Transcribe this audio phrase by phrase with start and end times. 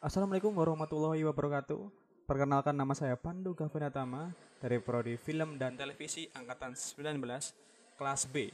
[0.00, 1.76] Assalamualaikum warahmatullahi wabarakatuh.
[2.24, 7.20] Perkenalkan nama saya Pandu Gavinatama dari Prodi Film dan Televisi angkatan 19
[8.00, 8.48] kelas B.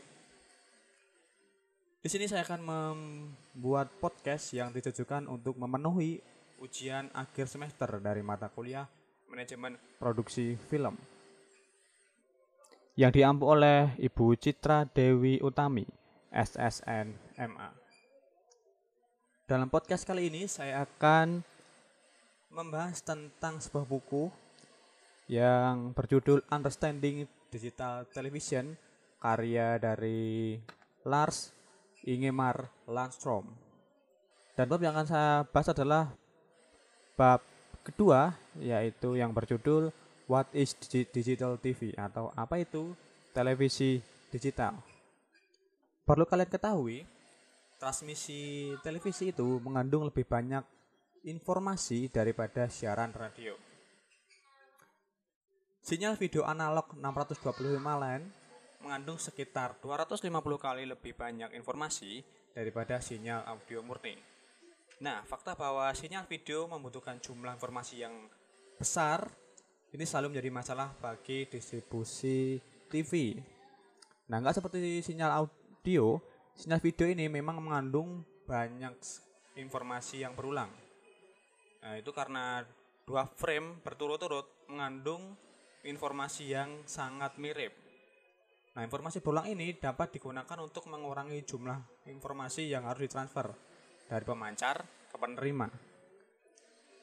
[2.03, 6.19] Di sini saya akan membuat podcast yang ditujukan untuk memenuhi
[6.59, 8.90] ujian akhir semester dari mata kuliah
[9.31, 10.99] Manajemen Produksi Film
[12.99, 15.87] yang diampu oleh Ibu Citra Dewi Utami,
[16.34, 17.85] SSN MA.
[19.47, 21.38] Dalam podcast kali ini saya akan
[22.50, 24.27] membahas tentang sebuah buku
[25.30, 28.74] yang berjudul Understanding Digital Television
[29.22, 30.59] karya dari
[31.06, 31.55] Lars
[32.02, 33.46] Ingemar Landstrom.
[34.59, 36.10] Dan bab yang akan saya bahas adalah
[37.14, 37.38] bab
[37.86, 39.94] kedua yaitu yang berjudul
[40.27, 42.98] What is Digital TV atau apa itu
[43.30, 44.74] televisi digital?
[46.02, 47.06] Perlu kalian ketahui,
[47.86, 50.66] transmisi televisi itu mengandung lebih banyak
[51.22, 53.55] informasi daripada siaran radio.
[55.86, 58.27] Sinyal video analog 625 line
[58.83, 60.19] mengandung sekitar 250
[60.58, 64.18] kali lebih banyak informasi daripada sinyal audio murni.
[64.98, 68.27] Nah, fakta bahwa sinyal video membutuhkan jumlah informasi yang
[68.83, 69.30] besar
[69.94, 72.58] ini selalu menjadi masalah bagi distribusi
[72.91, 73.39] TV.
[74.27, 76.18] Nah, nggak seperti sinyal audio,
[76.56, 78.96] sinyal video ini memang mengandung banyak
[79.60, 80.72] informasi yang berulang.
[81.84, 82.64] Nah, itu karena
[83.04, 85.36] dua frame berturut-turut mengandung
[85.84, 87.77] informasi yang sangat mirip.
[88.72, 93.52] Nah, informasi berulang ini dapat digunakan untuk mengurangi jumlah informasi yang harus ditransfer
[94.08, 95.68] dari pemancar ke penerima.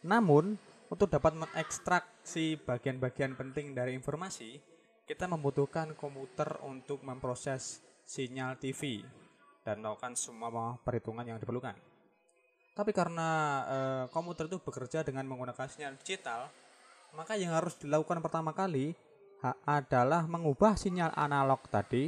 [0.04, 0.58] Namun,
[0.92, 4.60] untuk dapat mengekstraksi bagian-bagian penting dari informasi,
[5.08, 9.02] kita membutuhkan komputer untuk memproses sinyal TV
[9.64, 11.76] dan melakukan semua perhitungan yang diperlukan.
[12.74, 13.30] Tapi karena
[13.64, 13.78] e,
[14.12, 16.52] komputer itu bekerja dengan menggunakan sinyal digital,
[17.16, 18.92] maka yang harus dilakukan pertama kali
[19.68, 22.08] adalah mengubah sinyal analog tadi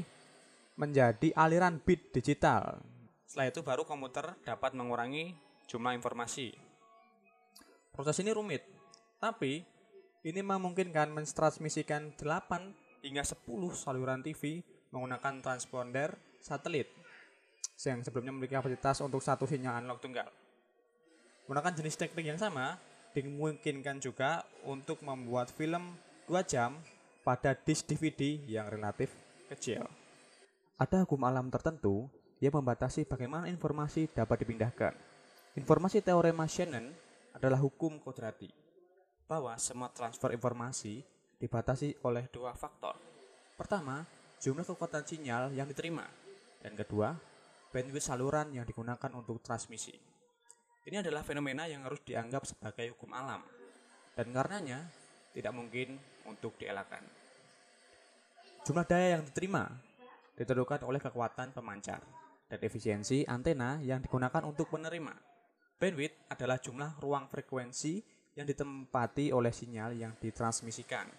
[0.80, 2.80] menjadi aliran bit digital.
[3.28, 5.36] Setelah itu baru komputer dapat mengurangi
[5.68, 6.56] jumlah informasi.
[7.92, 8.64] Proses ini rumit,
[9.20, 9.64] tapi
[10.26, 13.46] ini memungkinkan mentransmisikan 8 hingga 10
[13.78, 17.05] saluran TV menggunakan transponder satelit
[17.84, 20.32] yang sebelumnya memiliki kapasitas untuk satu sinyal analog tunggal.
[21.46, 22.80] Menggunakan jenis teknik yang sama,
[23.12, 26.80] dimungkinkan juga untuk membuat film 2 jam
[27.22, 29.12] pada disk DVD yang relatif
[29.52, 29.86] kecil.
[30.76, 32.08] Ada hukum alam tertentu
[32.44, 34.94] yang membatasi bagaimana informasi dapat dipindahkan.
[35.56, 36.92] Informasi teorema Shannon
[37.32, 38.52] adalah hukum kodrati
[39.26, 41.02] bahwa semua transfer informasi
[41.40, 43.00] dibatasi oleh dua faktor.
[43.56, 44.04] Pertama,
[44.44, 46.04] jumlah kekuatan sinyal yang diterima.
[46.60, 47.16] Dan kedua,
[47.76, 49.92] bandwidth saluran yang digunakan untuk transmisi.
[50.88, 53.44] Ini adalah fenomena yang harus dianggap sebagai hukum alam.
[54.16, 54.88] Dan karenanya,
[55.36, 57.04] tidak mungkin untuk dielakkan.
[58.64, 59.68] Jumlah daya yang diterima
[60.40, 62.00] ditentukan oleh kekuatan pemancar
[62.48, 65.12] dan efisiensi antena yang digunakan untuk menerima.
[65.76, 68.00] Bandwidth adalah jumlah ruang frekuensi
[68.40, 71.12] yang ditempati oleh sinyal yang ditransmisikan.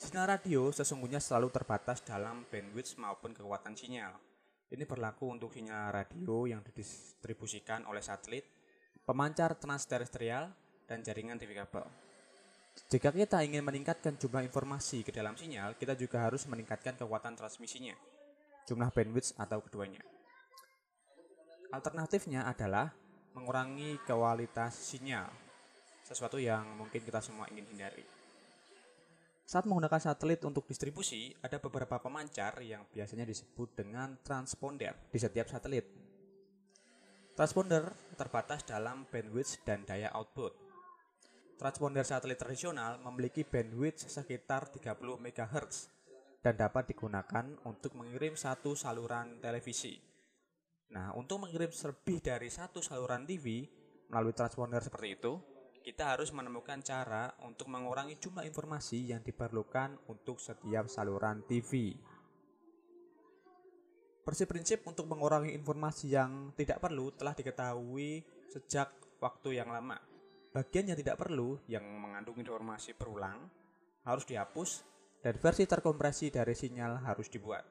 [0.00, 4.29] Sinyal radio sesungguhnya selalu terbatas dalam bandwidth maupun kekuatan sinyal.
[4.70, 8.46] Ini berlaku untuk sinyal radio yang didistribusikan oleh satelit,
[9.02, 10.46] pemancar transterestrial,
[10.86, 11.82] dan jaringan TV kabel.
[12.86, 17.98] Jika kita ingin meningkatkan jumlah informasi ke dalam sinyal, kita juga harus meningkatkan kekuatan transmisinya,
[18.70, 20.06] jumlah bandwidth atau keduanya.
[21.74, 22.94] Alternatifnya adalah
[23.34, 25.26] mengurangi kualitas sinyal
[26.06, 28.19] sesuatu yang mungkin kita semua ingin hindari.
[29.50, 35.50] Saat menggunakan satelit untuk distribusi, ada beberapa pemancar yang biasanya disebut dengan transponder di setiap
[35.50, 35.90] satelit.
[37.34, 40.54] Transponder terbatas dalam bandwidth dan daya output.
[41.58, 45.90] Transponder satelit tradisional memiliki bandwidth sekitar 30 MHz
[46.46, 49.98] dan dapat digunakan untuk mengirim satu saluran televisi.
[50.94, 53.66] Nah, untuk mengirim lebih dari satu saluran TV
[54.14, 55.42] melalui transponder seperti itu,
[55.80, 61.96] kita harus menemukan cara untuk mengurangi jumlah informasi yang diperlukan untuk setiap saluran TV.
[64.20, 68.20] Prinsip-prinsip untuk mengurangi informasi yang tidak perlu telah diketahui
[68.52, 69.96] sejak waktu yang lama.
[70.52, 73.48] Bagian yang tidak perlu yang mengandung informasi berulang
[74.04, 74.84] harus dihapus
[75.24, 77.64] dan versi terkompresi dari sinyal harus dibuat.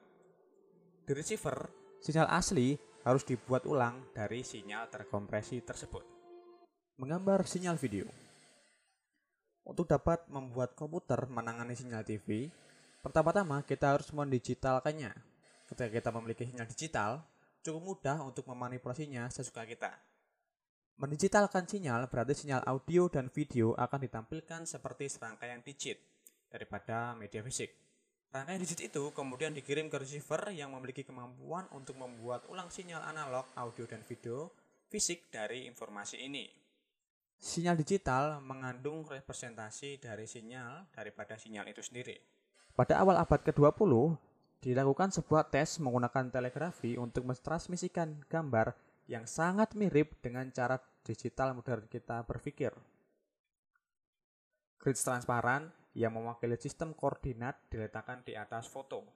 [1.06, 1.70] Di receiver,
[2.02, 2.74] sinyal asli
[3.06, 6.19] harus dibuat ulang dari sinyal terkompresi tersebut.
[7.00, 8.04] Menggambar sinyal video.
[9.64, 12.52] Untuk dapat membuat komputer menangani sinyal TV,
[13.00, 15.08] pertama-tama kita harus mendigitalkannya.
[15.64, 17.24] Ketika kita memiliki sinyal digital,
[17.64, 19.96] cukup mudah untuk memanipulasinya sesuka kita.
[21.00, 25.96] Mendigitalkan sinyal berarti sinyal audio dan video akan ditampilkan seperti serangkaian digit
[26.52, 27.80] daripada media fisik.
[28.28, 33.48] Rangkaian digit itu kemudian dikirim ke receiver yang memiliki kemampuan untuk membuat ulang sinyal analog,
[33.56, 34.52] audio, dan video
[34.92, 36.59] fisik dari informasi ini.
[37.40, 42.20] Sinyal digital mengandung representasi dari sinyal daripada sinyal itu sendiri.
[42.76, 43.88] Pada awal abad ke-20,
[44.60, 48.76] dilakukan sebuah tes menggunakan telegrafi untuk mentransmisikan gambar
[49.08, 52.76] yang sangat mirip dengan cara digital modern kita berpikir.
[54.76, 59.08] Grid transparan yang mewakili sistem koordinat diletakkan di atas foto.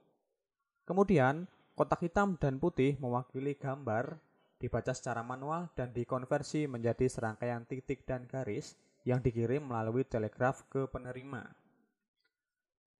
[0.88, 1.44] Kemudian,
[1.76, 4.16] kotak hitam dan putih mewakili gambar
[4.64, 10.88] dibaca secara manual dan dikonversi menjadi serangkaian titik dan garis yang dikirim melalui telegraf ke
[10.88, 11.44] penerima.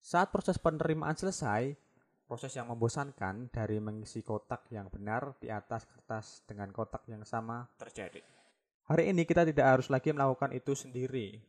[0.05, 1.73] Saat proses penerimaan selesai,
[2.29, 7.65] proses yang membosankan dari mengisi kotak yang benar di atas kertas dengan kotak yang sama
[7.81, 8.21] terjadi.
[8.85, 11.41] Hari ini kita tidak harus lagi melakukan itu sendiri.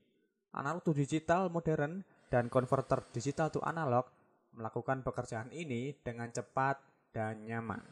[0.56, 4.08] Analog to digital modern dan konverter digital to analog
[4.56, 6.80] melakukan pekerjaan ini dengan cepat
[7.12, 7.84] dan nyaman.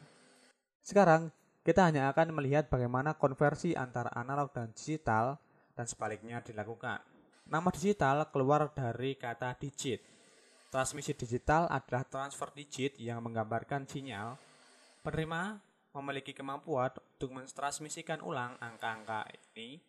[0.80, 1.28] Sekarang,
[1.64, 5.40] kita hanya akan melihat bagaimana konversi antara analog dan digital
[5.72, 7.00] dan sebaliknya dilakukan.
[7.48, 10.04] Nama digital keluar dari kata digit.
[10.68, 14.36] Transmisi digital adalah transfer digit yang menggambarkan sinyal.
[15.00, 15.56] Penerima
[15.96, 19.24] memiliki kemampuan untuk mentransmisikan ulang angka-angka
[19.56, 19.80] ini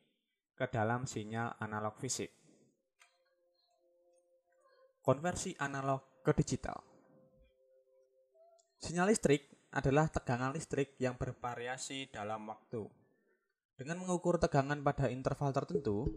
[0.56, 2.32] ke dalam sinyal analog fisik.
[5.04, 6.80] Konversi analog ke digital.
[8.80, 12.88] Sinyal listrik adalah tegangan listrik yang bervariasi dalam waktu.
[13.76, 16.08] Dengan mengukur tegangan pada interval tertentu,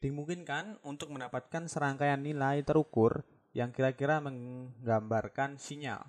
[0.00, 6.08] dimungkinkan untuk mendapatkan serangkaian nilai terukur yang kira-kira menggambarkan sinyal.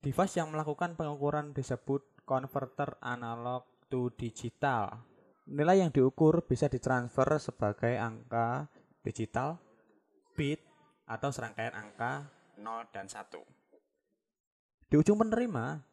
[0.00, 5.04] Device yang melakukan pengukuran disebut converter analog to digital.
[5.44, 8.68] Nilai yang diukur bisa ditransfer sebagai angka
[9.04, 9.60] digital,
[10.32, 10.64] bit,
[11.04, 13.57] atau serangkaian angka 0 dan 1.
[14.88, 15.84] Di ujung penerima,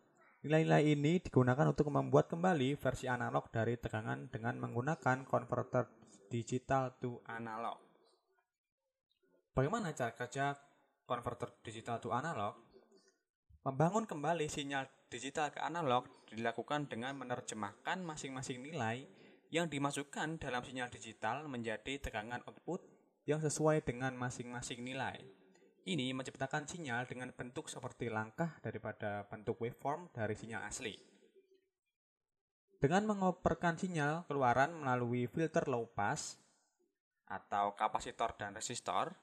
[0.47, 5.83] nilai-nilai ini digunakan untuk membuat kembali versi analog dari tegangan dengan menggunakan converter
[6.31, 7.75] digital to analog.
[9.51, 10.55] Bagaimana cara kerja
[11.03, 12.55] converter digital to analog?
[13.67, 19.03] Membangun kembali sinyal digital ke analog dilakukan dengan menerjemahkan masing-masing nilai
[19.51, 22.79] yang dimasukkan dalam sinyal digital menjadi tegangan output
[23.27, 25.19] yang sesuai dengan masing-masing nilai.
[25.85, 30.97] Ini menciptakan sinyal dengan bentuk seperti langkah daripada bentuk waveform dari sinyal asli.
[32.81, 36.41] Dengan mengoperkan sinyal keluaran melalui filter low pass
[37.29, 39.13] atau kapasitor dan resistor,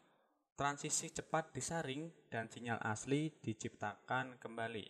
[0.55, 4.87] transisi cepat disaring dan sinyal asli diciptakan kembali.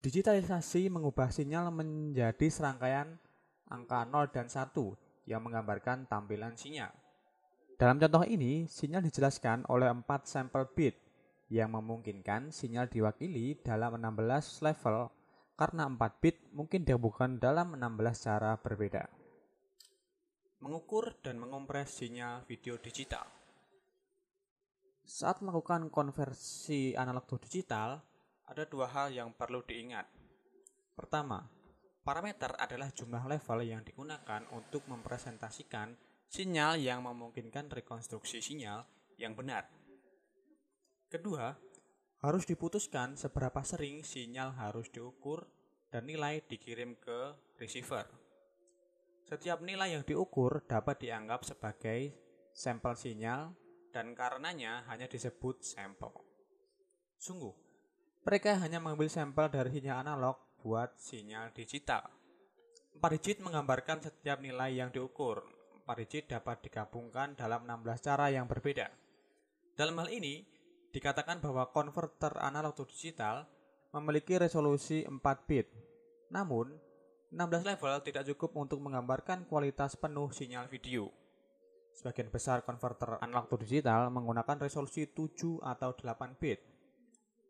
[0.00, 3.20] Digitalisasi mengubah sinyal menjadi serangkaian
[3.68, 6.99] angka 0 dan 1 yang menggambarkan tampilan sinyal.
[7.80, 11.00] Dalam contoh ini, sinyal dijelaskan oleh 4 sampel bit
[11.48, 15.08] yang memungkinkan sinyal diwakili dalam 16 level
[15.56, 19.08] karena 4 bit mungkin dihubungkan dalam 16 cara berbeda.
[20.60, 23.24] Mengukur dan mengompres sinyal video digital.
[25.00, 27.96] Saat melakukan konversi analog to digital,
[28.44, 30.04] ada dua hal yang perlu diingat.
[30.92, 31.48] Pertama,
[32.04, 38.86] parameter adalah jumlah level yang digunakan untuk mempresentasikan sinyal yang memungkinkan rekonstruksi sinyal
[39.18, 39.66] yang benar.
[41.10, 41.58] Kedua,
[42.22, 45.50] harus diputuskan seberapa sering sinyal harus diukur
[45.90, 48.06] dan nilai dikirim ke receiver.
[49.26, 52.14] Setiap nilai yang diukur dapat dianggap sebagai
[52.54, 53.50] sampel sinyal
[53.90, 56.14] dan karenanya hanya disebut sampel.
[57.18, 57.52] Sungguh,
[58.22, 62.06] mereka hanya mengambil sampel dari sinyal analog buat sinyal digital.
[62.94, 65.59] 4 digit menggambarkan setiap nilai yang diukur.
[65.90, 68.86] 4 digit dapat digabungkan dalam 16 cara yang berbeda.
[69.74, 70.46] Dalam hal ini,
[70.94, 73.42] dikatakan bahwa konverter analog to digital
[73.90, 75.18] memiliki resolusi 4
[75.50, 75.66] bit.
[76.30, 76.70] Namun,
[77.34, 81.10] 16 level tidak cukup untuk menggambarkan kualitas penuh sinyal video.
[81.90, 86.62] Sebagian besar konverter analog to digital menggunakan resolusi 7 atau 8 bit.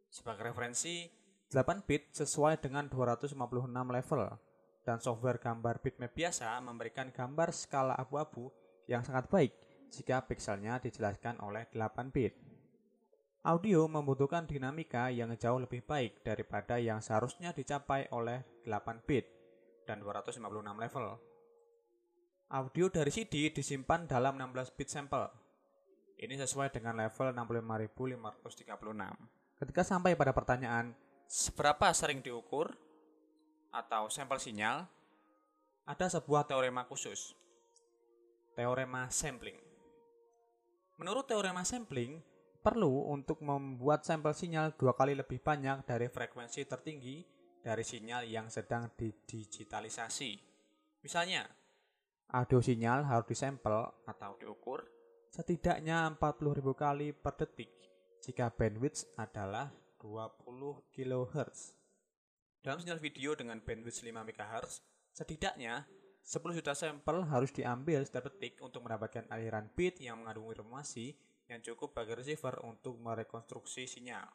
[0.09, 1.13] Sebagai referensi,
[1.53, 3.37] 8 bit sesuai dengan 256
[3.69, 4.50] level
[4.85, 8.49] dan software gambar bitmap biasa memberikan gambar skala abu-abu
[8.89, 9.53] yang sangat baik
[9.91, 12.33] jika pikselnya dijelaskan oleh 8 bit.
[13.41, 19.25] Audio membutuhkan dinamika yang jauh lebih baik daripada yang seharusnya dicapai oleh 8 bit
[19.89, 20.45] dan 256
[20.77, 21.07] level.
[22.51, 25.25] Audio dari CD disimpan dalam 16 bit sampel.
[26.21, 29.57] Ini sesuai dengan level 65536.
[29.57, 30.93] Ketika sampai pada pertanyaan,
[31.25, 32.77] seberapa sering diukur
[33.71, 34.87] atau sampel sinyal,
[35.87, 37.35] ada sebuah teorema khusus.
[38.55, 39.57] Teorema sampling.
[40.99, 42.21] Menurut teorema sampling,
[42.61, 47.25] perlu untuk membuat sampel sinyal dua kali lebih banyak dari frekuensi tertinggi
[47.65, 50.33] dari sinyal yang sedang didigitalisasi.
[51.01, 51.49] Misalnya,
[52.37, 54.85] audio sinyal harus disampel atau diukur
[55.31, 57.71] setidaknya 40.000 kali per detik
[58.21, 59.71] jika bandwidth adalah
[60.03, 61.80] 20 kHz.
[62.61, 64.85] Dalam sinyal video dengan bandwidth 5 MHz,
[65.17, 65.89] setidaknya
[66.21, 71.17] 10 juta sampel harus diambil setiap detik untuk mendapatkan aliran bit yang mengandung informasi
[71.49, 74.29] yang cukup bagi receiver untuk merekonstruksi sinyal.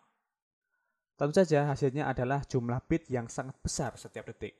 [1.13, 4.57] Tentu saja hasilnya adalah jumlah bit yang sangat besar setiap detik.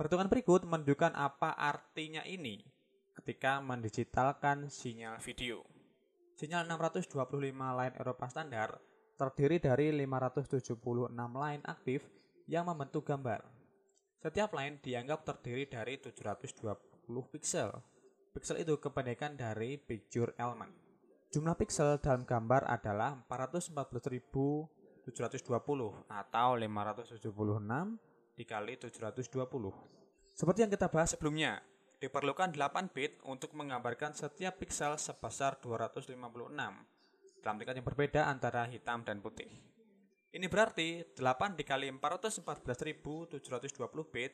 [0.00, 2.64] Perhitungan berikut menunjukkan apa artinya ini
[3.20, 5.60] ketika mendigitalkan sinyal video.
[6.40, 7.20] Sinyal 625
[7.52, 8.80] line Eropa standar
[9.20, 10.80] terdiri dari 576
[11.12, 12.00] line aktif
[12.50, 13.46] yang membentuk gambar.
[14.18, 16.74] Setiap line dianggap terdiri dari 720
[17.30, 17.70] pixel.
[18.34, 20.74] Pixel itu kependekan dari picture element.
[21.30, 25.14] Jumlah pixel dalam gambar adalah 414.720
[26.10, 27.22] atau 576
[28.34, 30.34] dikali 720.
[30.34, 31.62] Seperti yang kita bahas sebelumnya,
[32.02, 36.18] diperlukan 8 bit untuk menggambarkan setiap pixel sebesar 256
[37.40, 39.69] dalam tingkat yang berbeda antara hitam dan putih.
[40.30, 43.42] Ini berarti 8 dikali 414.720
[44.14, 44.30] bit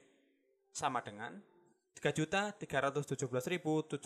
[0.69, 1.41] sama dengan
[1.97, 3.97] 3.317.760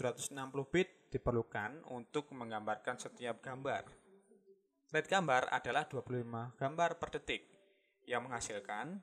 [0.70, 3.90] bit diperlukan untuk menggambarkan setiap gambar.
[4.90, 7.42] Rate gambar adalah 25 gambar per detik
[8.06, 9.02] yang menghasilkan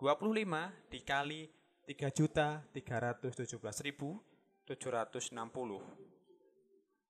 [0.00, 1.52] 25 dikali
[1.84, 4.72] 3.317.760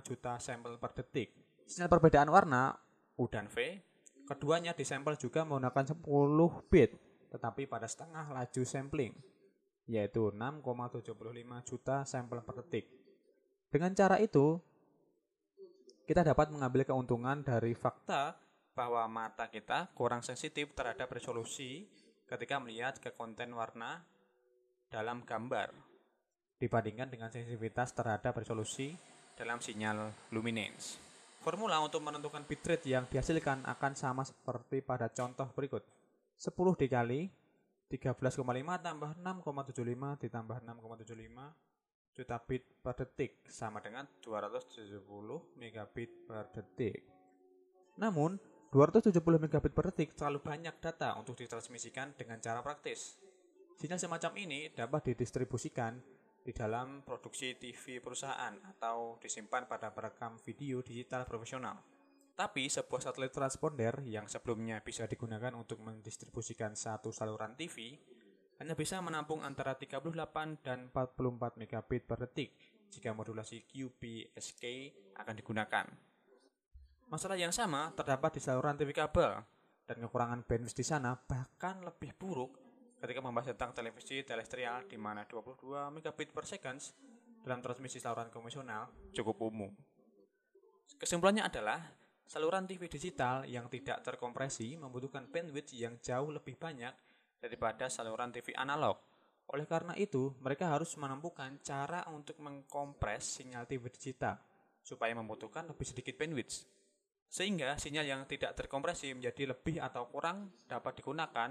[0.02, 1.36] juta sampel per detik.
[1.68, 2.74] Sinyal perbedaan warna
[3.20, 3.82] U dan V,
[4.24, 6.02] keduanya disampel juga menggunakan 10
[6.72, 6.90] bit
[7.26, 9.12] tetapi pada setengah laju sampling,
[9.84, 11.12] yaitu 6,75
[11.68, 12.88] juta sampel per detik.
[13.68, 14.56] Dengan cara itu,
[16.06, 18.38] kita dapat mengambil keuntungan dari fakta
[18.76, 21.88] bahwa mata kita kurang sensitif terhadap resolusi
[22.28, 24.04] ketika melihat ke konten warna
[24.92, 25.73] dalam gambar
[26.61, 28.92] dibandingkan dengan sensitivitas terhadap resolusi
[29.33, 31.00] dalam sinyal luminance.
[31.40, 35.80] Formula untuk menentukan bitrate yang dihasilkan akan sama seperti pada contoh berikut.
[36.37, 37.33] 10 dikali
[37.88, 38.45] 13,5
[38.83, 45.04] tambah 6,75 ditambah 6,75 juta bit per detik sama dengan 270
[45.61, 47.04] megabit per detik.
[48.00, 48.37] Namun,
[48.76, 53.16] 270 megabit per detik terlalu banyak data untuk ditransmisikan dengan cara praktis.
[53.80, 55.97] Sinyal semacam ini dapat didistribusikan
[56.45, 61.80] di dalam produksi TV perusahaan atau disimpan pada perekam video digital profesional.
[62.37, 67.97] Tapi sebuah satelit transponder yang sebelumnya bisa digunakan untuk mendistribusikan satu saluran TV
[68.61, 70.04] hanya bisa menampung antara 38
[70.61, 72.52] dan 44 megabit per detik
[72.92, 74.64] jika modulasi QPSK
[75.16, 76.05] akan digunakan.
[77.06, 79.38] Masalah yang sama terdapat di saluran TV kabel
[79.86, 82.58] dan kekurangan bandwidth di sana bahkan lebih buruk
[82.98, 86.82] ketika membahas tentang televisi terestrial di mana 22 megabit per second
[87.46, 89.70] dalam transmisi saluran konvensional cukup umum.
[90.98, 91.78] Kesimpulannya adalah
[92.26, 96.90] saluran TV digital yang tidak terkompresi membutuhkan bandwidth yang jauh lebih banyak
[97.38, 98.98] daripada saluran TV analog.
[99.54, 104.42] Oleh karena itu, mereka harus menemukan cara untuk mengkompres sinyal TV digital
[104.82, 106.75] supaya membutuhkan lebih sedikit bandwidth.
[107.26, 111.50] Sehingga sinyal yang tidak terkompresi menjadi lebih atau kurang dapat digunakan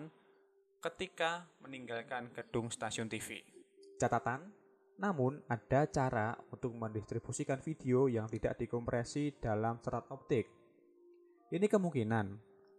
[0.82, 3.41] ketika meninggalkan gedung stasiun TV.
[3.98, 4.53] Catatan,
[4.96, 10.48] namun ada cara untuk mendistribusikan video yang tidak dikompresi dalam serat optik.
[11.51, 12.25] Ini kemungkinan,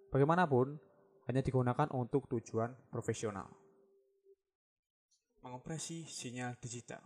[0.08, 0.76] bagaimanapun,
[1.26, 3.50] hanya digunakan untuk tujuan profesional.
[5.42, 7.02] Mengopresi sinyal digital.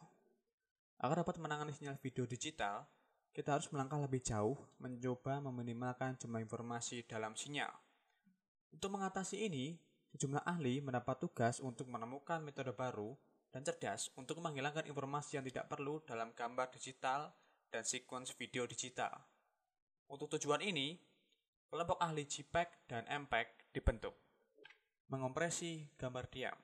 [1.01, 2.85] Agar dapat menangani sinyal video digital,
[3.31, 7.71] kita harus melangkah lebih jauh mencoba meminimalkan jumlah informasi dalam sinyal.
[8.75, 9.79] Untuk mengatasi ini,
[10.11, 13.15] sejumlah ahli mendapat tugas untuk menemukan metode baru
[13.51, 17.31] dan cerdas untuk menghilangkan informasi yang tidak perlu dalam gambar digital
[17.71, 19.15] dan sequence video digital.
[20.11, 20.99] Untuk tujuan ini,
[21.71, 24.19] kelompok ahli JPEG dan MPEG dibentuk.
[25.11, 26.59] Mengompresi gambar diam.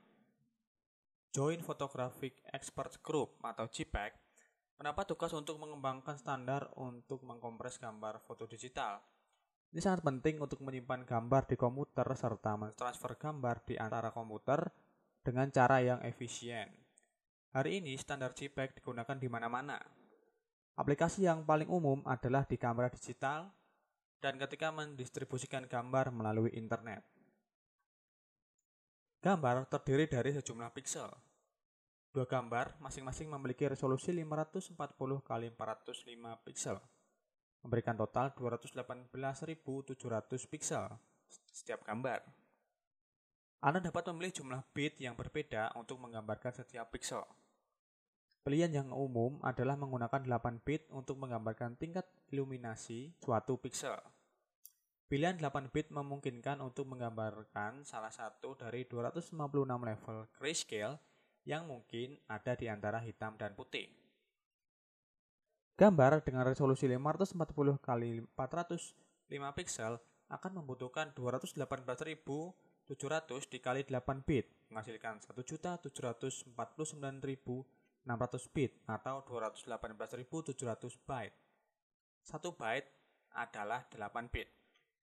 [1.31, 4.26] Joint Photographic Expert Group atau JPEG
[4.77, 9.01] mendapat tugas untuk mengembangkan standar untuk mengkompres gambar foto digital.
[9.73, 14.69] Ini sangat penting untuk menyimpan gambar di komputer serta mentransfer gambar di antara komputer
[15.25, 16.71] dengan cara yang efisien.
[17.57, 19.81] Hari ini standar JPEG digunakan di mana-mana.
[20.77, 23.49] Aplikasi yang paling umum adalah di kamera digital
[24.21, 27.01] dan ketika mendistribusikan gambar melalui internet.
[29.25, 31.09] Gambar terdiri dari sejumlah pixel.
[32.17, 36.81] Dua gambar masing-masing memiliki resolusi 540 x 405 pixel,
[37.61, 39.05] memberikan total 218.700
[40.49, 40.97] pixel
[41.53, 42.25] setiap gambar.
[43.61, 47.21] Anda dapat memilih jumlah bit yang berbeda untuk menggambarkan setiap pixel.
[48.49, 54.01] Pilihan yang umum adalah menggunakan 8 bit untuk menggambarkan tingkat iluminasi suatu pixel.
[55.13, 59.37] Pilihan 8 bit memungkinkan untuk menggambarkan salah satu dari 256
[59.69, 60.97] level grayscale
[61.47, 63.87] yang mungkin ada di antara hitam dan putih.
[65.79, 67.87] Gambar dengan resolusi 540 x
[68.35, 69.95] 405 pixel
[70.27, 71.63] akan membutuhkan 218.000
[72.87, 76.55] 700 dikali 8 bit menghasilkan 1.749.600
[78.55, 80.55] bit atau 218.700
[81.03, 81.35] byte.
[82.31, 82.89] 1 byte
[83.35, 84.47] adalah 8 bit.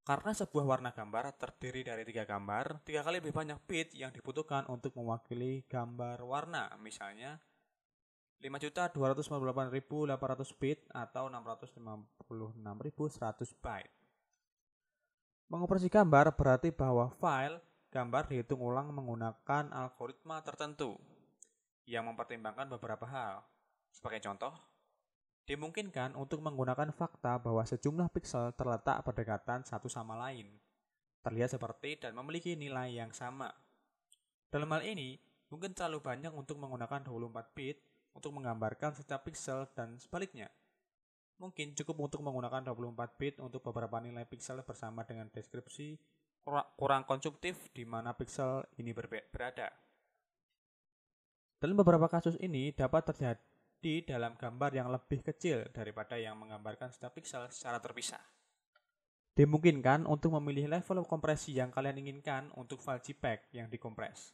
[0.03, 4.67] Karena sebuah warna gambar terdiri dari tiga gambar, tiga kali lebih banyak bit yang dibutuhkan
[4.67, 7.39] untuk mewakili gambar warna, misalnya
[8.43, 13.95] 5.258.800 bit atau 656.100 byte.
[15.47, 20.99] Mengoperasi gambar berarti bahwa file gambar dihitung ulang menggunakan algoritma tertentu
[21.87, 23.39] yang mempertimbangkan beberapa hal.
[23.95, 24.51] Sebagai contoh,
[25.43, 30.47] dimungkinkan untuk menggunakan fakta bahwa sejumlah piksel terletak berdekatan satu sama lain,
[31.19, 33.51] terlihat seperti dan memiliki nilai yang sama.
[34.47, 35.19] Dalam hal ini,
[35.51, 37.77] mungkin terlalu banyak untuk menggunakan 24 bit
[38.15, 40.47] untuk menggambarkan setiap piksel dan sebaliknya.
[41.41, 45.99] Mungkin cukup untuk menggunakan 24 bit untuk beberapa nilai piksel bersama dengan deskripsi
[46.75, 49.71] kurang konsumtif di mana piksel ini berada.
[51.59, 53.52] Dalam beberapa kasus ini dapat terjadi
[54.07, 58.23] dalam gambar yang lebih kecil daripada yang menggambarkan setiap piksel secara terpisah.
[59.35, 64.31] Dimungkinkan untuk memilih level kompresi yang kalian inginkan untuk file JPEG yang dikompres.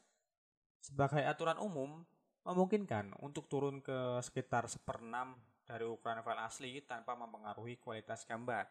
[0.84, 2.06] Sebagai aturan umum,
[2.46, 8.70] memungkinkan untuk turun ke sekitar seperenam dari ukuran file asli tanpa mempengaruhi kualitas gambar.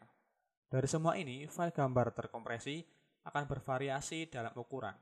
[0.69, 2.85] Dari semua ini, file gambar terkompresi
[3.25, 4.97] akan bervariasi dalam ukuran,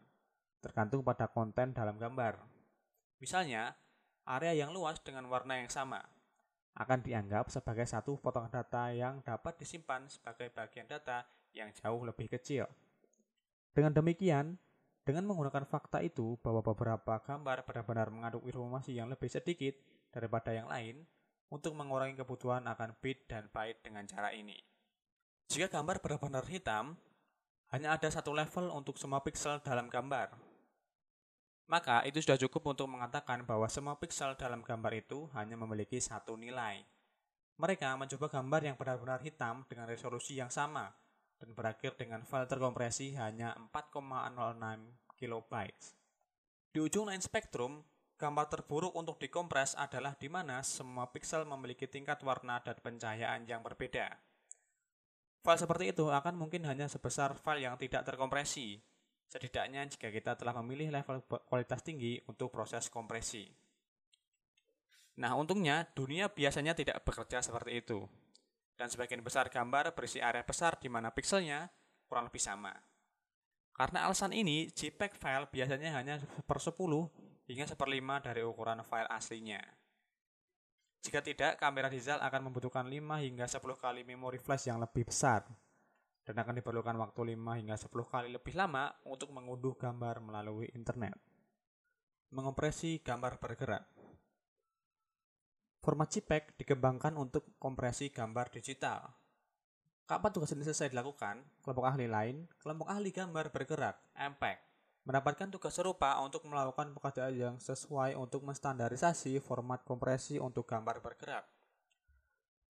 [0.63, 2.39] tergantung pada konten dalam gambar.
[3.19, 3.75] Misalnya,
[4.27, 6.03] area yang luas dengan warna yang sama
[6.77, 11.25] akan dianggap sebagai satu potongan data yang dapat disimpan sebagai bagian data
[11.57, 12.69] yang jauh lebih kecil.
[13.73, 14.61] Dengan demikian,
[15.01, 19.73] dengan menggunakan fakta itu bahwa beberapa gambar benar-benar mengandung informasi yang lebih sedikit
[20.13, 21.09] daripada yang lain,
[21.49, 24.59] untuk mengurangi kebutuhan akan bit dan byte dengan cara ini.
[25.47, 26.99] Jika gambar benar-benar hitam,
[27.71, 30.35] hanya ada satu level untuk semua pixel dalam gambar.
[31.67, 36.39] Maka itu sudah cukup untuk mengatakan bahwa semua pixel dalam gambar itu hanya memiliki satu
[36.39, 36.79] nilai.
[37.59, 40.95] Mereka mencoba gambar yang benar-benar hitam dengan resolusi yang sama
[41.43, 45.53] dan berakhir dengan file terkompresi hanya 4,06 KB.
[46.71, 47.83] Di ujung lain spektrum,
[48.15, 53.65] gambar terburuk untuk dikompres adalah di mana semua pixel memiliki tingkat warna dan pencahayaan yang
[53.65, 54.13] berbeda.
[55.43, 58.83] File seperti itu akan mungkin hanya sebesar file yang tidak terkompresi,
[59.27, 63.47] setidaknya jika kita telah memilih level kualitas tinggi untuk proses kompresi.
[65.17, 68.01] Nah, untungnya dunia biasanya tidak bekerja seperti itu.
[68.77, 71.65] dan sebagian besar gambar berisi area besar di mana pikselnya
[72.05, 72.77] kurang lebih sama.
[73.73, 76.77] Karena alasan ini, JPEG file biasanya hanya per 10
[77.49, 79.65] hingga seperlima dari ukuran file aslinya.
[81.01, 85.49] Jika tidak, kamera digital akan membutuhkan 5 hingga 10 kali memori flash yang lebih besar
[86.27, 91.15] dan akan diperlukan waktu 5 hingga 10 kali lebih lama untuk mengunduh gambar melalui internet.
[92.35, 93.97] Mengompresi gambar bergerak
[95.87, 99.07] Format JPEG dikembangkan untuk kompresi gambar digital.
[100.03, 104.59] Kapan tugas ini selesai dilakukan, kelompok ahli lain, kelompok ahli gambar bergerak, MPEG,
[105.07, 111.47] mendapatkan tugas serupa untuk melakukan pekerjaan yang sesuai untuk menstandarisasi format kompresi untuk gambar bergerak.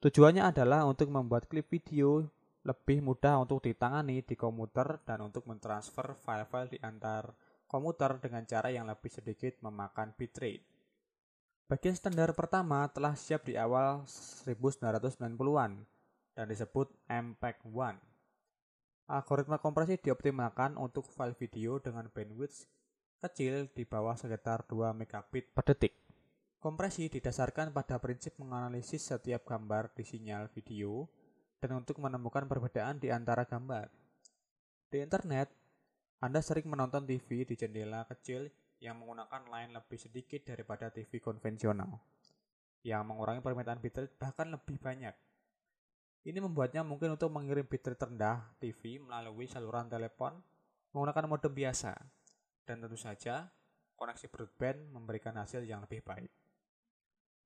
[0.04, 2.28] Tujuannya adalah untuk membuat klip video
[2.66, 7.30] lebih mudah untuk ditangani di komputer dan untuk mentransfer file-file di antar
[7.70, 10.66] komputer dengan cara yang lebih sedikit memakan bitrate.
[11.66, 15.72] Bagian standar pertama telah siap di awal 1990-an
[16.34, 17.98] dan disebut MPEG-1.
[19.06, 22.66] Algoritma kompresi dioptimalkan untuk file video dengan bandwidth
[23.22, 25.94] kecil di bawah sekitar 2 megabit per detik.
[26.58, 31.06] Kompresi didasarkan pada prinsip menganalisis setiap gambar di sinyal video
[31.60, 33.88] dan untuk menemukan perbedaan di antara gambar.
[34.92, 35.50] Di internet,
[36.20, 38.48] Anda sering menonton TV di jendela kecil
[38.80, 41.96] yang menggunakan line lebih sedikit daripada TV konvensional,
[42.84, 45.12] yang mengurangi permintaan bitrate bahkan lebih banyak.
[46.26, 50.36] Ini membuatnya mungkin untuk mengirim bitrate rendah TV melalui saluran telepon
[50.90, 51.92] menggunakan modem biasa,
[52.64, 53.48] dan tentu saja
[53.96, 56.28] koneksi broadband memberikan hasil yang lebih baik.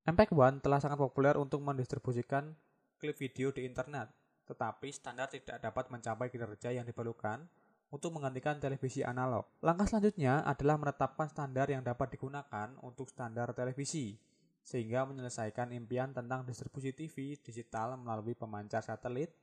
[0.07, 2.57] MPEG-1 telah sangat populer untuk mendistribusikan
[3.01, 4.13] klip video di internet,
[4.45, 7.49] tetapi standar tidak dapat mencapai kinerja yang diperlukan
[7.91, 9.49] untuk menggantikan televisi analog.
[9.65, 14.15] Langkah selanjutnya adalah menetapkan standar yang dapat digunakan untuk standar televisi,
[14.63, 19.35] sehingga menyelesaikan impian tentang distribusi TV digital melalui pemancar satelit,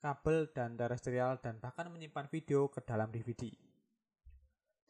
[0.00, 3.52] kabel dan terestrial dan bahkan menyimpan video ke dalam DVD.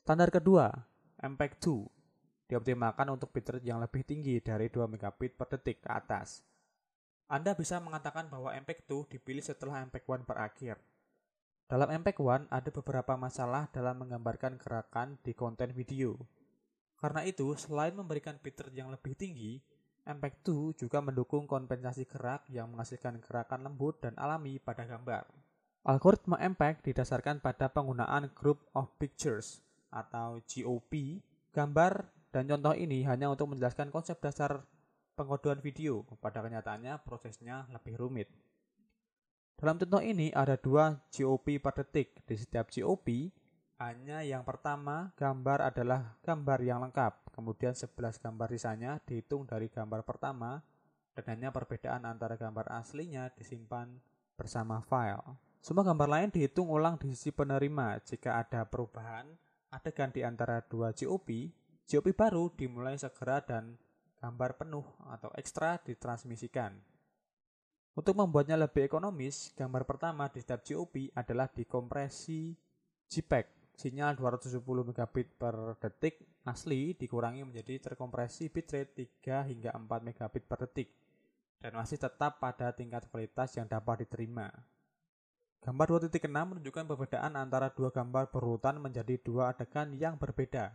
[0.07, 0.72] Standar kedua,
[1.20, 1.66] MPEG-2,
[2.48, 6.49] dioptimalkan untuk bitrate yang lebih tinggi dari 2 megabit per detik ke atas.
[7.30, 10.82] Anda bisa mengatakan bahwa MPEG 2 dipilih setelah MPEG 1 berakhir.
[11.70, 16.18] Dalam MPEG 1 ada beberapa masalah dalam menggambarkan gerakan di konten video.
[16.98, 19.62] Karena itu, selain memberikan bitrate yang lebih tinggi,
[20.02, 25.22] MPEG 2 juga mendukung kompensasi gerak yang menghasilkan gerakan lembut dan alami pada gambar.
[25.86, 29.62] Algoritma MPEG didasarkan pada penggunaan Group of Pictures
[29.94, 31.22] atau GOP.
[31.54, 34.66] Gambar dan contoh ini hanya untuk menjelaskan konsep dasar
[35.20, 36.00] pengodohan video.
[36.16, 38.33] Pada kenyataannya prosesnya lebih rumit.
[39.61, 42.24] Dalam contoh ini ada dua GOP per detik.
[42.24, 43.28] Di setiap GOP,
[43.76, 47.37] hanya yang pertama gambar adalah gambar yang lengkap.
[47.37, 50.64] Kemudian 11 gambar sisanya dihitung dari gambar pertama
[51.12, 54.00] dan hanya perbedaan antara gambar aslinya disimpan
[54.40, 55.37] bersama file.
[55.61, 58.00] Semua gambar lain dihitung ulang di sisi penerima.
[58.00, 59.28] Jika ada perubahan
[59.68, 61.52] adegan di antara dua GOP,
[61.85, 63.76] GOP baru dimulai segera dan
[64.20, 66.76] gambar penuh atau ekstra ditransmisikan.
[67.96, 72.54] Untuk membuatnya lebih ekonomis, gambar pertama di setiap GOP adalah dikompresi
[73.11, 73.74] JPEG.
[73.74, 78.92] Sinyal 270 megabit per detik asli dikurangi menjadi terkompresi bitrate
[79.24, 80.88] 3 hingga 4 megabit per detik
[81.61, 84.48] dan masih tetap pada tingkat kualitas yang dapat diterima.
[85.61, 90.72] Gambar 2.6 menunjukkan perbedaan antara dua gambar berurutan menjadi dua adegan yang berbeda.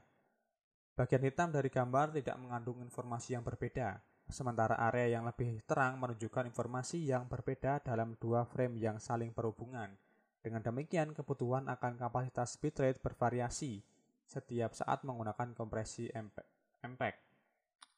[0.96, 4.00] Bagian hitam dari gambar tidak mengandung informasi yang berbeda,
[4.32, 9.92] sementara area yang lebih terang menunjukkan informasi yang berbeda dalam dua frame yang saling berhubungan.
[10.40, 13.84] Dengan demikian, kebutuhan akan kapasitas bitrate bervariasi
[14.24, 17.16] setiap saat menggunakan kompresi MPEG.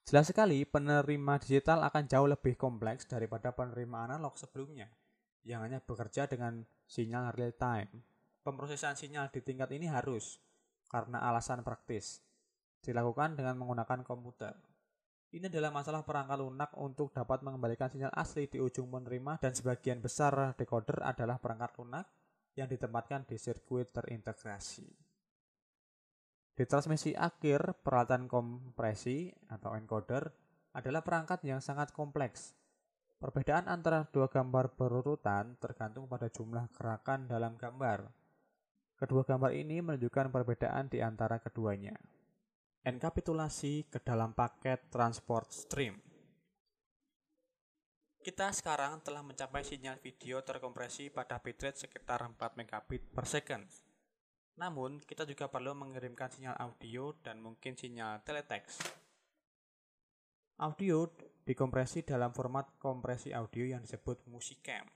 [0.07, 4.89] Jelas sekali, penerima digital akan jauh lebih kompleks daripada penerima analog sebelumnya,
[5.45, 7.91] yang hanya bekerja dengan sinyal real time.
[8.41, 10.39] Pemrosesan sinyal di tingkat ini harus,
[10.87, 12.23] karena alasan praktis,
[12.81, 14.55] dilakukan dengan menggunakan komputer.
[15.27, 19.99] Ini adalah masalah perangkat lunak untuk dapat mengembalikan sinyal asli di ujung penerima dan sebagian
[19.99, 22.07] besar decoder adalah perangkat lunak
[22.55, 24.87] yang ditempatkan di sirkuit terintegrasi.
[26.57, 30.31] Di transmisi akhir, peralatan kompresi atau encoder
[30.73, 32.55] adalah perangkat yang sangat kompleks.
[33.19, 38.09] Perbedaan antara dua gambar berurutan tergantung pada jumlah gerakan dalam gambar.
[38.97, 41.93] Kedua gambar ini menunjukkan perbedaan di antara keduanya
[42.87, 45.99] enkapitulasi ke dalam paket transport stream.
[48.23, 53.67] Kita sekarang telah mencapai sinyal video terkompresi pada bitrate sekitar 4 megabit per second.
[54.55, 58.79] Namun, kita juga perlu mengirimkan sinyal audio dan mungkin sinyal teletext.
[60.63, 61.11] Audio
[61.43, 64.87] dikompresi dalam format kompresi audio yang disebut musikam.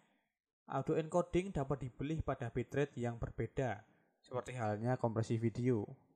[0.72, 3.84] Audio encoding dapat dibeli pada bitrate yang berbeda,
[4.24, 6.11] seperti halnya kompresi video.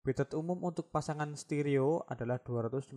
[0.00, 2.96] Bitrate umum untuk pasangan stereo adalah 256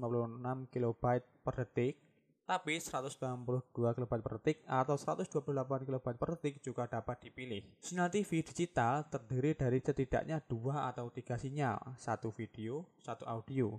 [0.72, 1.04] KB
[1.44, 2.00] per detik,
[2.48, 7.64] tapi 192 KB per detik atau 128 KB per detik juga dapat dipilih.
[7.84, 13.76] Sinyal TV digital terdiri dari setidaknya dua atau tiga sinyal, satu video, satu audio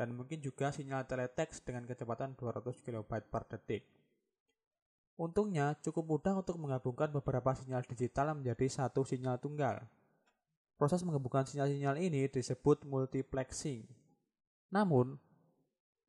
[0.00, 3.84] dan mungkin juga sinyal teletext dengan kecepatan 200 KB per detik.
[5.20, 9.84] Untungnya, cukup mudah untuk menggabungkan beberapa sinyal digital menjadi satu sinyal tunggal.
[10.80, 13.84] Proses menggabungkan sinyal-sinyal ini disebut multiplexing.
[14.72, 15.20] Namun,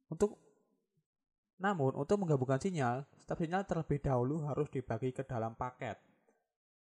[0.07, 0.39] untuk
[1.59, 5.99] namun untuk menggabungkan sinyal, setiap sinyal terlebih dahulu harus dibagi ke dalam paket.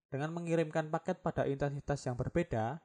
[0.09, 2.81] Dengan mengirimkan paket pada intensitas yang berbeda,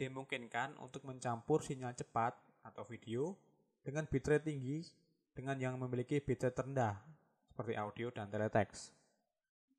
[0.00, 2.32] dimungkinkan untuk mencampur sinyal cepat
[2.64, 3.36] atau video
[3.84, 4.88] dengan bitrate tinggi
[5.36, 6.96] dengan yang memiliki bitrate rendah
[7.44, 8.96] seperti audio dan teletext.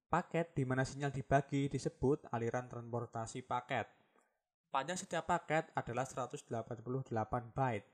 [0.06, 4.01] Paket di mana sinyal dibagi disebut aliran transportasi paket.
[4.72, 6.48] Panjang setiap paket adalah 188
[7.52, 7.88] byte.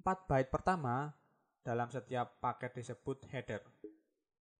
[0.00, 1.12] 4 byte pertama
[1.60, 3.60] dalam setiap paket disebut header.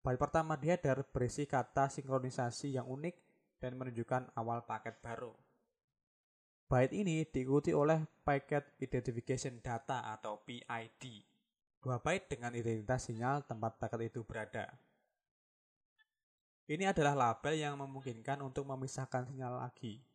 [0.05, 3.17] Byte pertama di header berisi kata sinkronisasi yang unik
[3.57, 5.33] dan menunjukkan awal paket baru.
[6.69, 11.25] Byte ini diikuti oleh Packet Identification Data atau PID.
[11.81, 14.69] Dua byte dengan identitas sinyal tempat paket itu berada.
[16.69, 20.06] Ini adalah label yang memungkinkan untuk memisahkan sinyal lagi.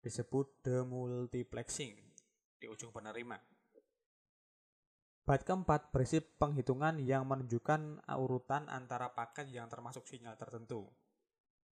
[0.00, 1.94] Disebut demultiplexing
[2.56, 3.36] di ujung penerima.
[5.24, 10.88] Byte keempat berisi penghitungan yang menunjukkan urutan antara paket yang termasuk sinyal tertentu.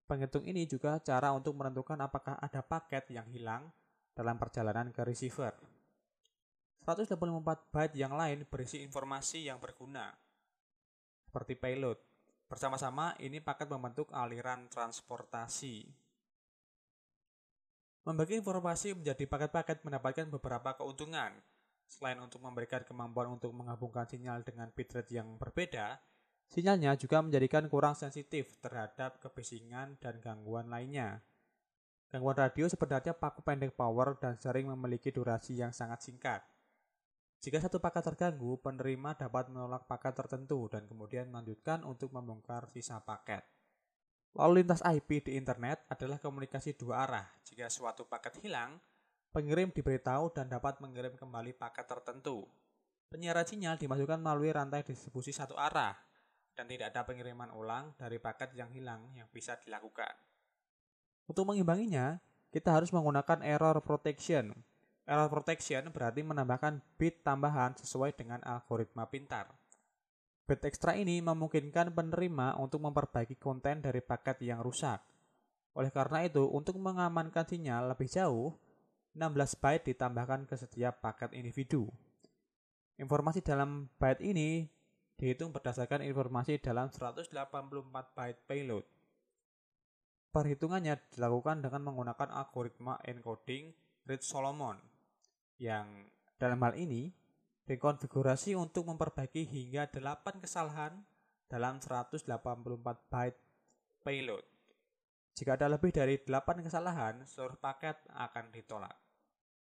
[0.08, 3.68] Penghitung ini juga cara untuk menentukan apakah ada paket yang hilang
[4.16, 5.52] dalam perjalanan ke receiver.
[6.88, 7.20] 124
[7.68, 10.08] byte yang lain berisi informasi yang berguna,
[11.28, 12.00] seperti payload.
[12.48, 16.07] Bersama-sama ini paket membentuk aliran transportasi.
[18.08, 21.28] Membagi informasi menjadi paket-paket mendapatkan beberapa keuntungan.
[21.92, 26.00] Selain untuk memberikan kemampuan untuk menggabungkan sinyal dengan bitrate yang berbeda,
[26.48, 31.20] sinyalnya juga menjadikan kurang sensitif terhadap kebisingan dan gangguan lainnya.
[32.08, 36.40] Gangguan radio sebenarnya paku pendek power dan sering memiliki durasi yang sangat singkat.
[37.44, 43.04] Jika satu paket terganggu, penerima dapat menolak paket tertentu dan kemudian melanjutkan untuk membongkar sisa
[43.04, 43.44] paket.
[44.38, 47.26] Lalu lintas IP di internet adalah komunikasi dua arah.
[47.42, 48.78] Jika suatu paket hilang,
[49.34, 52.46] pengirim diberitahu dan dapat mengirim kembali paket tertentu.
[53.10, 55.98] Penyiaran sinyal dimasukkan melalui rantai distribusi satu arah,
[56.54, 60.14] dan tidak ada pengiriman ulang dari paket yang hilang yang bisa dilakukan.
[61.26, 62.22] Untuk mengimbanginya,
[62.54, 64.54] kita harus menggunakan error protection.
[65.10, 69.50] Error protection berarti menambahkan bit tambahan sesuai dengan algoritma pintar.
[70.48, 75.04] Bit ekstra ini memungkinkan penerima untuk memperbaiki konten dari paket yang rusak.
[75.76, 78.56] Oleh karena itu, untuk mengamankan sinyal lebih jauh,
[79.12, 81.92] 16 byte ditambahkan ke setiap paket individu.
[82.96, 84.64] Informasi dalam byte ini
[85.20, 87.36] dihitung berdasarkan informasi dalam 184
[88.16, 88.86] byte payload.
[90.32, 93.76] Perhitungannya dilakukan dengan menggunakan algoritma encoding
[94.08, 94.80] Reed Solomon
[95.60, 96.08] yang
[96.40, 97.10] dalam hal ini
[97.68, 101.04] dikonfigurasi untuk memperbaiki hingga 8 kesalahan
[101.52, 102.24] dalam 184
[103.12, 103.40] byte
[104.02, 104.46] payload.
[105.36, 108.96] Jika ada lebih dari 8 kesalahan, seluruh paket akan ditolak.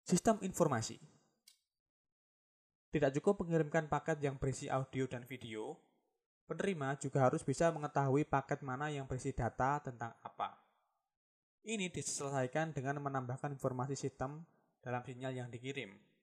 [0.05, 1.01] Sistem informasi
[2.93, 5.75] Tidak cukup mengirimkan paket yang berisi audio dan video,
[6.47, 10.55] penerima juga harus bisa mengetahui paket mana yang berisi data tentang apa.
[11.65, 14.45] Ini diselesaikan dengan menambahkan informasi sistem
[14.79, 16.14] dalam sinyal yang dikirim.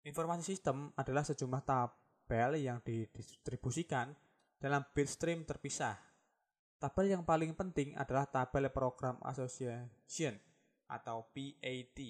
[0.00, 4.16] Informasi sistem adalah sejumlah tabel yang didistribusikan
[4.56, 5.92] dalam bit stream terpisah.
[6.80, 10.40] Tabel yang paling penting adalah tabel Program Association
[10.88, 12.00] atau PAT.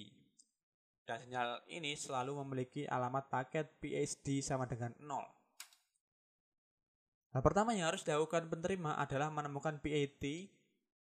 [1.03, 7.35] Dan sinyal ini selalu memiliki alamat paket PSD sama dengan 0.
[7.35, 10.23] Hal pertama yang harus dilakukan penerima adalah menemukan PAT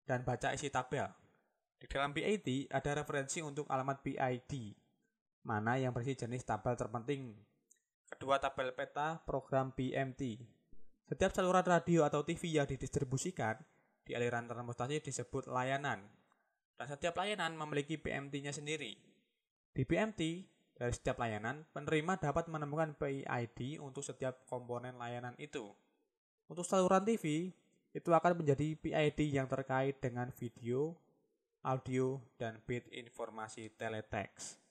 [0.06, 1.10] dan baca isi tabel.
[1.76, 4.85] Di dalam PID ada referensi untuk alamat PID,
[5.46, 7.30] mana yang berisi jenis tabel terpenting.
[8.10, 10.42] Kedua tabel peta program PMT.
[11.06, 13.54] Setiap saluran radio atau TV yang didistribusikan
[14.02, 16.02] di aliran transportasi disebut layanan.
[16.74, 18.98] Dan setiap layanan memiliki PMT-nya sendiri.
[19.70, 20.20] Di PMT,
[20.74, 25.70] dari setiap layanan, penerima dapat menemukan PID untuk setiap komponen layanan itu.
[26.50, 27.54] Untuk saluran TV,
[27.94, 30.98] itu akan menjadi PID yang terkait dengan video,
[31.62, 34.65] audio, dan bit informasi teletext.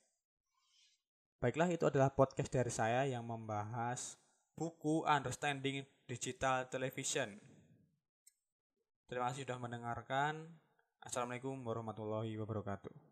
[1.36, 4.16] Baiklah, itu adalah podcast dari saya yang membahas
[4.56, 7.36] buku Understanding Digital Television.
[9.06, 10.48] Terima kasih sudah mendengarkan.
[11.04, 13.05] Assalamualaikum warahmatullahi wabarakatuh.